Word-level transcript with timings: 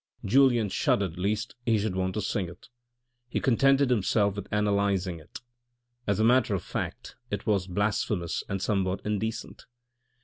Julien 0.25 0.69
shuddered 0.69 1.19
lest 1.19 1.53
he 1.63 1.77
should 1.77 1.95
want 1.95 2.15
to 2.15 2.21
sing 2.21 2.49
it. 2.49 2.69
He 3.29 3.39
con 3.39 3.55
tented 3.55 3.91
himself 3.91 4.35
with 4.35 4.47
analysing 4.51 5.19
it. 5.19 5.41
As 6.07 6.19
a 6.19 6.23
matter 6.23 6.55
of 6.55 6.63
fact, 6.63 7.17
it 7.29 7.45
was 7.45 7.67
blasphemous 7.67 8.43
and 8.49 8.59
somewhat 8.63 9.01
indecent. 9.05 9.67